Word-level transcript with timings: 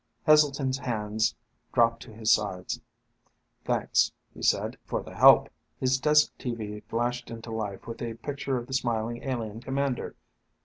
Heselton's 0.25 0.79
hands 0.79 1.35
dropped 1.73 2.01
to 2.01 2.11
his 2.11 2.31
sides. 2.33 2.81
"Thanks," 3.65 4.11
he 4.33 4.41
said, 4.41 4.79
"for 4.83 5.03
the 5.03 5.13
help." 5.13 5.47
His 5.79 5.99
desk 5.99 6.31
tv 6.39 6.83
flashed 6.85 7.29
into 7.29 7.51
life 7.51 7.85
with 7.85 8.01
a 8.01 8.15
picture 8.15 8.57
of 8.57 8.65
the 8.65 8.73
smiling 8.73 9.21
alien 9.21 9.61
commander. 9.61 10.15